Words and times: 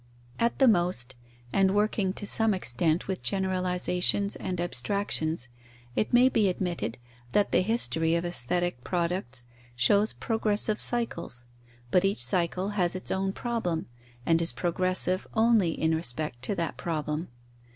At 0.39 0.57
the 0.57 0.67
most, 0.67 1.13
and 1.53 1.75
working 1.75 2.11
to 2.13 2.25
some 2.25 2.55
extent 2.55 3.07
with 3.07 3.21
generalizations 3.21 4.35
and 4.35 4.59
abstractions, 4.59 5.47
it 5.95 6.11
may 6.11 6.27
be 6.27 6.49
admitted 6.49 6.97
that 7.33 7.51
the 7.51 7.61
history 7.61 8.15
of 8.15 8.25
aesthetic 8.25 8.83
products 8.83 9.45
shows 9.75 10.13
progressive 10.13 10.81
cycles, 10.81 11.45
but 11.91 12.03
each 12.03 12.23
cycle 12.25 12.69
has 12.69 12.95
its 12.95 13.11
own 13.11 13.31
problem, 13.31 13.85
and 14.25 14.41
is 14.41 14.51
progressive 14.53 15.27
only 15.35 15.69
in 15.79 15.93
respect 15.93 16.41
to 16.45 16.55
that 16.55 16.77
problem. 16.77 17.27